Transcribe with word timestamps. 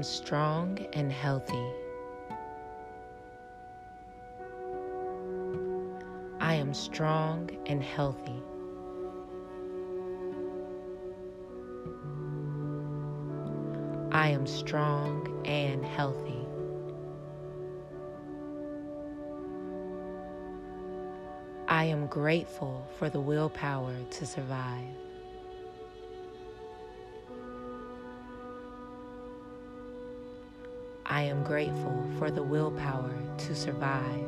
am 0.00 0.04
strong 0.04 0.78
and 0.94 1.12
healthy. 1.12 1.66
I 6.40 6.54
am 6.54 6.72
strong 6.72 7.50
and 7.66 7.82
healthy. 7.82 8.42
I 14.10 14.28
am 14.28 14.46
strong 14.46 15.42
and 15.44 15.84
healthy. 15.84 16.46
I 21.68 21.84
am 21.84 22.06
grateful 22.06 22.86
for 22.98 23.10
the 23.10 23.20
willpower 23.20 23.94
to 24.12 24.26
survive. 24.26 25.09
I 31.20 31.24
am 31.24 31.42
grateful 31.42 32.02
for 32.18 32.30
the 32.30 32.42
willpower 32.42 33.12
to 33.36 33.54
survive. 33.54 34.26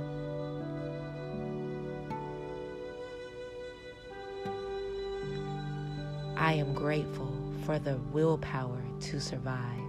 I 6.37 6.53
am 6.53 6.75
grateful 6.75 7.33
for 7.65 7.79
the 7.79 7.97
willpower 8.13 8.85
to 9.09 9.21
survive. 9.23 9.81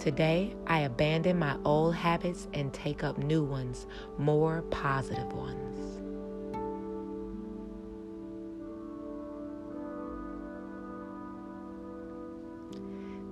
Today, 0.00 0.56
I 0.66 0.80
abandon 0.80 1.38
my 1.38 1.56
old 1.64 1.94
habits 1.94 2.48
and 2.54 2.72
take 2.72 3.04
up 3.04 3.18
new 3.18 3.44
ones, 3.44 3.86
more 4.18 4.62
positive 4.62 5.32
ones. 5.32 5.93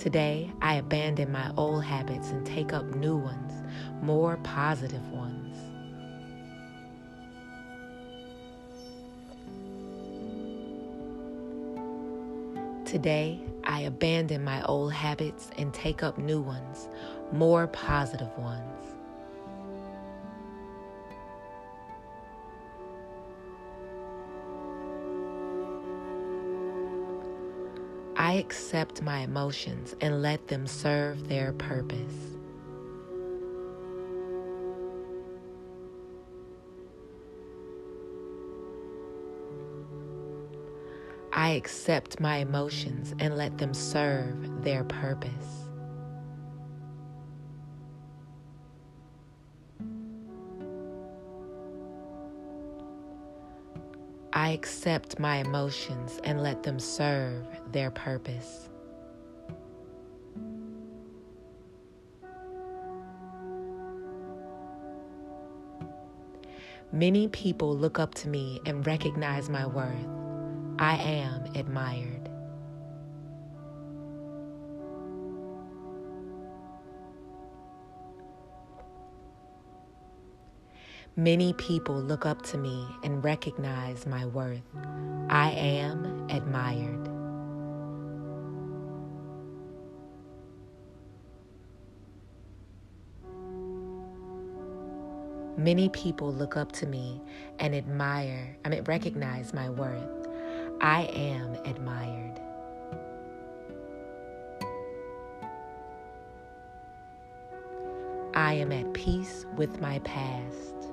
Today, 0.02 0.50
I 0.60 0.74
abandon 0.74 1.30
my 1.30 1.52
old 1.56 1.84
habits 1.84 2.30
and 2.30 2.44
take 2.44 2.72
up 2.72 2.84
new 2.96 3.16
ones, 3.16 3.52
more 4.02 4.36
positive 4.38 5.08
ones. 5.12 5.56
Today, 12.84 13.44
I 13.62 13.82
abandon 13.82 14.42
my 14.42 14.64
old 14.64 14.92
habits 14.92 15.50
and 15.56 15.72
take 15.72 16.02
up 16.02 16.18
new 16.18 16.40
ones, 16.40 16.88
more 17.30 17.68
positive 17.68 18.36
ones. 18.36 18.91
I 28.32 28.36
accept 28.36 29.02
my 29.02 29.18
emotions 29.18 29.94
and 30.00 30.22
let 30.22 30.48
them 30.48 30.66
serve 30.66 31.28
their 31.28 31.52
purpose. 31.52 31.98
I 41.30 41.50
accept 41.50 42.20
my 42.20 42.38
emotions 42.38 43.14
and 43.18 43.36
let 43.36 43.58
them 43.58 43.74
serve 43.74 44.64
their 44.64 44.84
purpose. 44.84 45.68
I 54.42 54.48
accept 54.48 55.20
my 55.20 55.36
emotions 55.36 56.18
and 56.24 56.42
let 56.42 56.64
them 56.64 56.80
serve 56.80 57.46
their 57.70 57.92
purpose. 57.92 58.68
Many 66.90 67.28
people 67.28 67.76
look 67.76 68.00
up 68.00 68.16
to 68.16 68.28
me 68.28 68.60
and 68.66 68.84
recognize 68.84 69.48
my 69.48 69.64
worth. 69.64 70.08
I 70.76 70.96
am 70.96 71.44
admired. 71.54 72.31
Many 81.16 81.52
people 81.52 81.96
look 81.96 82.24
up 82.24 82.40
to 82.46 82.56
me 82.56 82.86
and 83.02 83.22
recognize 83.22 84.06
my 84.06 84.24
worth. 84.24 84.62
I 85.28 85.50
am 85.50 86.26
admired. 86.30 87.06
Many 95.58 95.90
people 95.90 96.32
look 96.32 96.56
up 96.56 96.72
to 96.72 96.86
me 96.86 97.20
and 97.58 97.74
admire, 97.74 98.56
I 98.64 98.70
mean, 98.70 98.82
recognize 98.84 99.52
my 99.52 99.68
worth. 99.68 100.28
I 100.80 101.02
am 101.12 101.56
admired. 101.66 102.40
I 108.34 108.54
am 108.54 108.72
at 108.72 108.94
peace 108.94 109.44
with 109.56 109.78
my 109.78 109.98
past. 109.98 110.91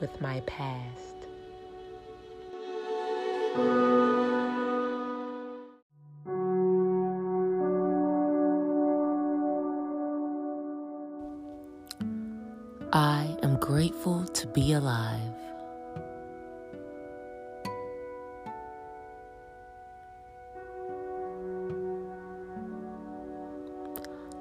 With 0.00 0.20
my 0.20 0.40
past. 0.40 1.16
I 12.92 13.36
am 13.42 13.58
grateful 13.60 14.24
to 14.26 14.46
be 14.48 14.72
alive. 14.72 15.34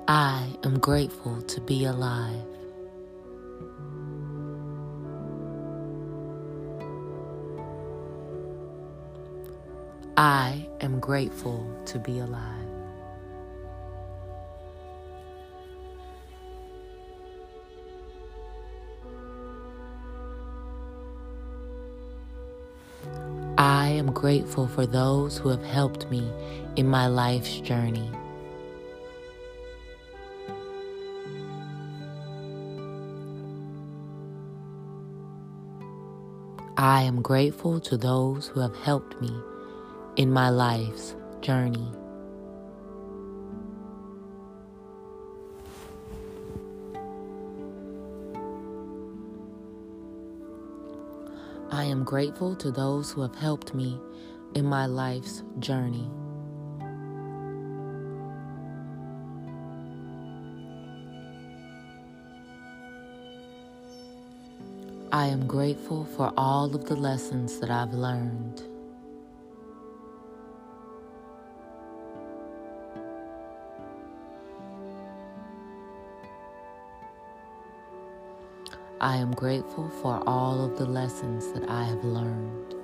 I 0.07 0.55
am 0.63 0.79
grateful 0.79 1.41
to 1.41 1.61
be 1.61 1.85
alive. 1.85 2.45
I 10.19 10.67
am 10.81 10.99
grateful 10.99 11.63
to 11.85 11.99
be 11.99 12.17
alive. 12.17 12.41
I 23.59 23.89
am 23.89 24.11
grateful 24.11 24.67
for 24.67 24.87
those 24.87 25.37
who 25.37 25.49
have 25.49 25.63
helped 25.63 26.09
me 26.09 26.27
in 26.77 26.87
my 26.87 27.05
life's 27.05 27.59
journey. 27.59 28.09
I 36.75 37.03
am 37.03 37.21
grateful 37.21 37.79
to 37.81 37.97
those 37.97 38.47
who 38.47 38.61
have 38.61 38.75
helped 38.77 39.21
me 39.21 39.31
in 40.17 40.31
my 40.31 40.49
life's 40.49 41.15
journey. 41.41 41.91
I 51.69 51.83
am 51.83 52.03
grateful 52.03 52.55
to 52.55 52.71
those 52.71 53.11
who 53.11 53.21
have 53.21 53.35
helped 53.35 53.75
me 53.75 53.99
in 54.55 54.65
my 54.65 54.87
life's 54.87 55.43
journey. 55.59 56.09
I 65.11 65.27
am 65.27 65.45
grateful 65.45 66.05
for 66.05 66.33
all 66.35 66.73
of 66.73 66.85
the 66.85 66.95
lessons 66.95 67.59
that 67.59 67.69
I've 67.69 67.93
learned. 67.93 68.63
I 79.01 79.17
am 79.17 79.31
grateful 79.33 79.89
for 80.01 80.23
all 80.27 80.65
of 80.65 80.77
the 80.79 80.85
lessons 80.87 81.51
that 81.53 81.69
I 81.69 81.83
have 81.83 82.03
learned. 82.03 82.75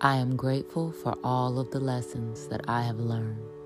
I 0.00 0.16
am 0.16 0.36
grateful 0.36 0.92
for 0.92 1.16
all 1.24 1.58
of 1.58 1.70
the 1.72 1.80
lessons 1.80 2.48
that 2.48 2.62
I 2.68 2.82
have 2.82 3.00
learned. 3.00 3.59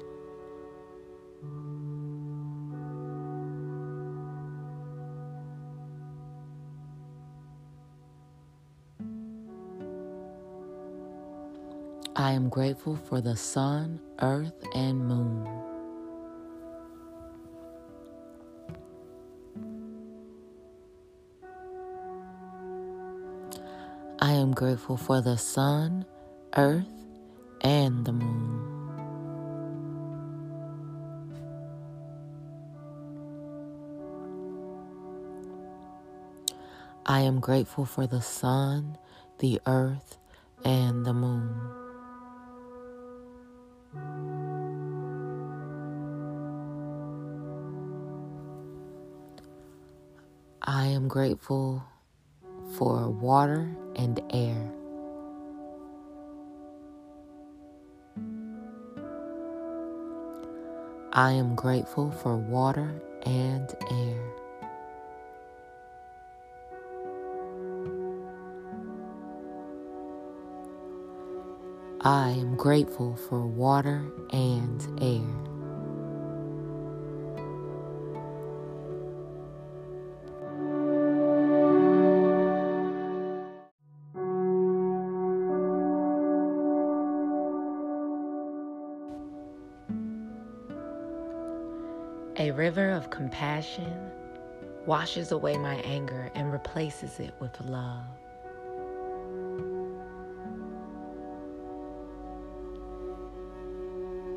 I 12.24 12.32
am 12.32 12.48
grateful 12.48 12.96
for 12.96 13.20
the 13.20 13.36
sun, 13.36 14.00
earth, 14.18 14.54
and 14.74 15.06
moon. 15.06 15.46
I 24.20 24.32
am 24.32 24.52
grateful 24.52 24.96
for 24.96 25.20
the 25.20 25.36
sun, 25.36 26.06
earth, 26.56 26.86
and 27.60 28.06
the 28.06 28.12
moon. 28.14 28.70
I 37.04 37.20
am 37.20 37.38
grateful 37.38 37.84
for 37.84 38.06
the 38.06 38.22
sun, 38.22 38.96
the 39.40 39.60
earth, 39.66 40.16
and 40.64 41.04
the 41.04 41.12
moon. 41.12 41.83
I 50.66 50.86
am 50.86 51.08
grateful 51.08 51.84
for 52.78 53.10
water 53.10 53.76
and 53.96 54.18
air. 54.30 54.72
I 61.12 61.32
am 61.32 61.54
grateful 61.54 62.10
for 62.10 62.38
water 62.38 62.98
and 63.26 63.68
air. 63.90 64.24
I 72.00 72.30
am 72.30 72.56
grateful 72.56 73.16
for 73.16 73.46
water 73.46 74.02
and 74.30 74.82
air. 75.02 75.53
Compassion 93.14 94.10
washes 94.86 95.30
away 95.30 95.56
my 95.56 95.76
anger 95.84 96.32
and 96.34 96.52
replaces 96.52 97.20
it 97.20 97.32
with 97.38 97.60
love. 97.60 98.02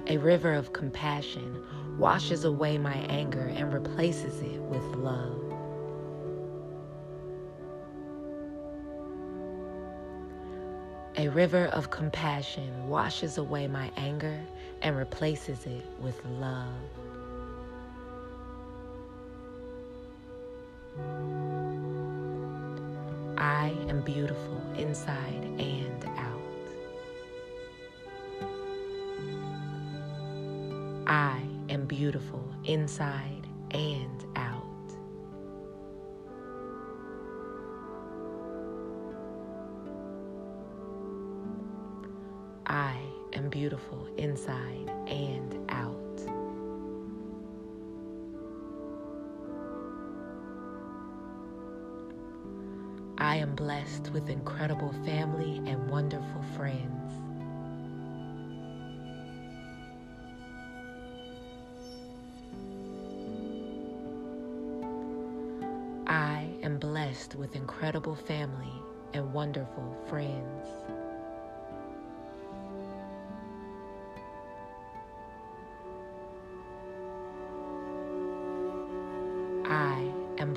A 0.05 0.17
river 0.17 0.53
of 0.53 0.73
compassion 0.73 1.65
washes 1.97 2.45
away 2.45 2.77
my 2.77 2.93
anger 3.09 3.47
and 3.55 3.73
replaces 3.73 4.41
it 4.41 4.61
with 4.61 4.83
love. 4.97 5.41
A 11.17 11.29
river 11.29 11.65
of 11.73 11.89
compassion 11.89 12.87
washes 12.87 13.39
away 13.39 13.67
my 13.67 13.89
anger 13.97 14.39
and 14.83 14.95
replaces 14.95 15.65
it 15.65 15.83
with 15.99 16.23
love. 16.25 16.75
I 23.67 23.71
am 23.89 23.99
beautiful 23.99 24.61
inside 24.77 25.43
and 25.59 26.05
out. 26.15 26.41
I 31.05 31.41
am 31.67 31.85
beautiful 31.85 32.49
inside 32.63 33.45
and 33.71 34.23
out. 34.37 34.63
I 42.67 42.97
am 43.33 43.49
beautiful 43.49 44.07
inside 44.15 44.89
and 45.07 45.69
out. 45.69 46.06
I 53.37 53.41
am 53.41 53.53
blessed 53.53 54.09
with 54.13 54.31
incredible 54.31 54.91
family 55.05 55.61
and 55.69 55.91
wonderful 55.91 56.41
friends. 56.55 57.13
I 66.07 66.49
am 66.63 66.79
blessed 66.79 67.35
with 67.35 67.55
incredible 67.55 68.15
family 68.15 68.73
and 69.13 69.31
wonderful 69.31 69.95
friends. 70.09 70.96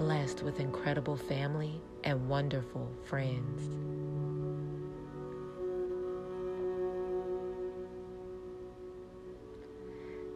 Blessed 0.01 0.43
with 0.43 0.61
incredible 0.61 1.15
family 1.15 1.79
and 2.05 2.27
wonderful 2.27 2.91
friends. 3.05 3.69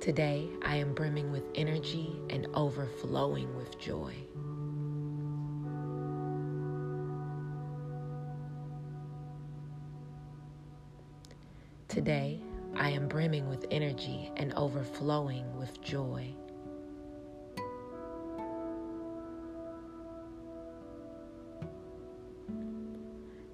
Today, 0.02 0.50
I 0.62 0.76
am 0.76 0.92
brimming 0.92 1.32
with 1.32 1.44
energy 1.54 2.14
and 2.28 2.46
overflowing 2.52 3.56
with 3.56 3.78
joy. 3.78 4.12
Today, 11.88 12.38
I 12.76 12.90
am 12.90 13.08
brimming 13.08 13.48
with 13.48 13.64
energy 13.70 14.30
and 14.36 14.52
overflowing 14.52 15.56
with 15.56 15.80
joy. 15.80 16.34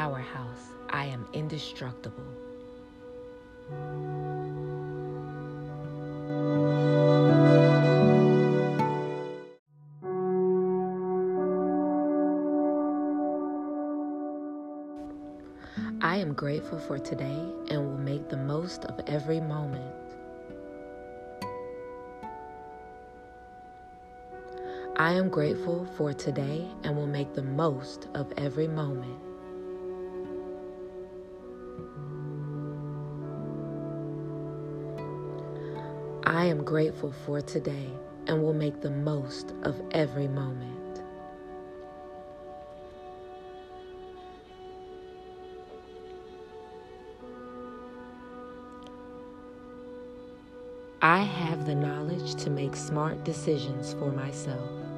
powerhouse. 0.00 0.64
I 0.88 1.04
am 1.04 1.26
indestructible. 1.34 2.24
I 16.00 16.16
am 16.16 16.32
grateful 16.32 16.78
for 16.78 16.98
today 16.98 17.44
and 17.68 17.84
will 17.84 17.98
make 17.98 18.30
the 18.30 18.38
most 18.38 18.86
of 18.86 18.98
every 19.06 19.42
moment. 19.42 19.94
I 24.96 25.12
am 25.12 25.28
grateful 25.28 25.84
for 25.98 26.14
today 26.14 26.66
and 26.84 26.96
will 26.96 27.06
make 27.06 27.34
the 27.34 27.42
most 27.42 28.08
of 28.14 28.32
every 28.38 28.66
moment. 28.66 29.29
Am 36.50 36.64
grateful 36.64 37.12
for 37.24 37.40
today 37.40 37.88
and 38.26 38.42
will 38.42 38.52
make 38.52 38.80
the 38.80 38.90
most 38.90 39.54
of 39.62 39.80
every 39.92 40.26
moment. 40.26 41.00
I 51.00 51.20
have 51.20 51.66
the 51.66 51.74
knowledge 51.74 52.34
to 52.42 52.50
make 52.50 52.74
smart 52.76 53.24
decisions 53.24 53.94
for 53.94 54.10
myself. 54.10 54.89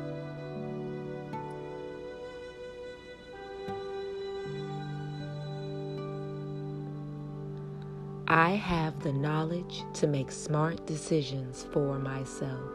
I 8.32 8.52
have 8.52 9.02
the 9.02 9.12
knowledge 9.12 9.84
to 9.92 10.06
make 10.06 10.32
smart 10.32 10.86
decisions 10.86 11.66
for 11.70 11.98
myself. 11.98 12.66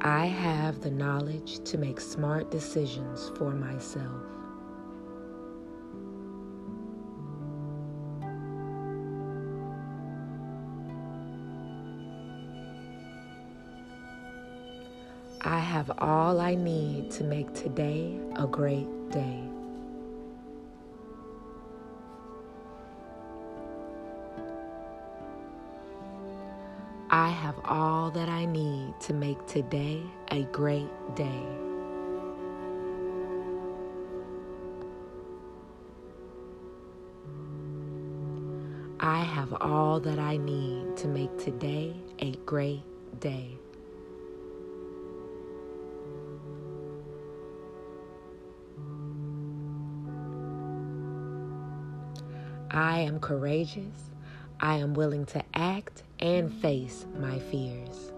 I 0.00 0.26
have 0.26 0.80
the 0.80 0.92
knowledge 0.92 1.58
to 1.64 1.76
make 1.76 1.98
smart 1.98 2.52
decisions 2.52 3.32
for 3.36 3.50
myself. 3.50 4.22
Have 15.86 15.98
all 15.98 16.40
I 16.40 16.54
need 16.54 17.10
to 17.10 17.24
make 17.24 17.52
today 17.52 18.18
a 18.36 18.46
great 18.46 18.88
day. 19.10 19.40
I 27.10 27.28
have 27.28 27.56
all 27.66 28.10
that 28.12 28.30
I 28.30 28.46
need 28.46 28.98
to 29.00 29.12
make 29.12 29.46
today 29.46 30.00
a 30.30 30.44
great 30.44 30.88
day. 31.14 31.42
I 39.00 39.18
have 39.18 39.52
all 39.60 40.00
that 40.00 40.18
I 40.18 40.38
need 40.38 40.96
to 40.96 41.08
make 41.08 41.36
today 41.36 41.94
a 42.20 42.32
great 42.46 42.84
day. 43.20 43.58
I 52.74 52.98
am 52.98 53.20
courageous. 53.20 54.10
I 54.58 54.78
am 54.78 54.94
willing 54.94 55.26
to 55.26 55.44
act 55.54 56.02
and 56.18 56.52
face 56.52 57.06
my 57.20 57.38
fears. 57.38 58.10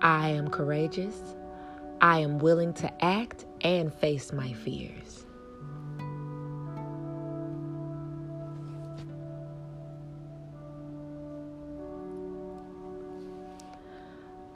I 0.00 0.28
am 0.28 0.48
courageous. 0.48 1.16
I 2.00 2.20
am 2.20 2.38
willing 2.38 2.72
to 2.74 3.04
act 3.04 3.46
and 3.62 3.92
face 3.92 4.32
my 4.32 4.52
fears. 4.52 5.24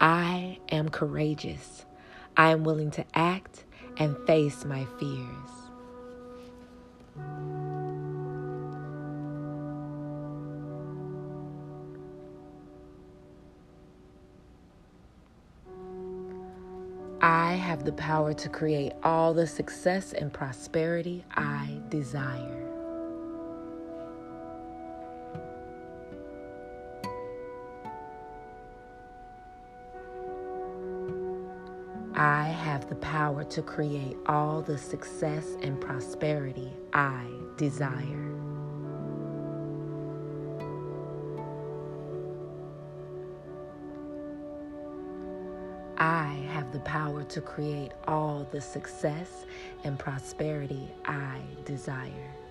I 0.02 0.58
am 0.72 0.88
courageous. 0.88 1.86
I 2.36 2.50
am 2.50 2.64
willing 2.64 2.90
to 2.92 3.04
act 3.14 3.62
and 3.98 4.16
face 4.26 4.64
my 4.64 4.84
fears. 4.98 5.52
I 17.20 17.52
have 17.52 17.84
the 17.84 17.92
power 17.92 18.34
to 18.34 18.48
create 18.48 18.94
all 19.04 19.32
the 19.32 19.46
success 19.46 20.12
and 20.14 20.32
prosperity 20.32 21.24
I 21.30 21.78
desire. 21.90 22.61
Have 32.82 32.88
the 32.88 32.96
power 32.96 33.44
to 33.44 33.62
create 33.62 34.16
all 34.26 34.60
the 34.60 34.76
success 34.76 35.56
and 35.62 35.80
prosperity 35.80 36.72
I 36.92 37.24
desire. 37.56 38.34
I 45.96 46.24
have 46.48 46.72
the 46.72 46.80
power 46.80 47.22
to 47.22 47.40
create 47.40 47.92
all 48.08 48.48
the 48.50 48.60
success 48.60 49.46
and 49.84 49.96
prosperity 49.96 50.88
I 51.04 51.38
desire. 51.64 52.41